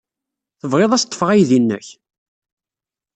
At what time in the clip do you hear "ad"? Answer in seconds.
0.91-0.95